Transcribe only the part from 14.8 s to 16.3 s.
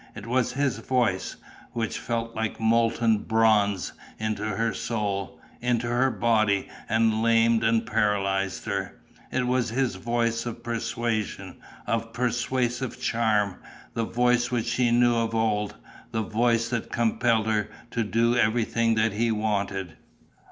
knew of old, the